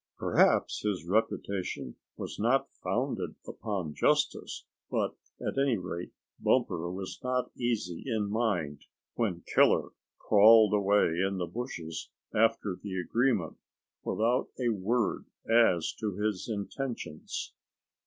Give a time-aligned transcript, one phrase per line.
[0.17, 7.51] Perhaps his reputation was not founded upon justice, but at any rate Bumper was not
[7.55, 13.57] easy in mind when Killer crawled away in the bushes, after the agreement,
[14.03, 17.53] without a word as to his intentions.